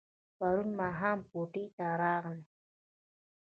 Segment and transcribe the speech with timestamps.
[0.37, 2.41] پرون ماښام کوټې ته راغلم.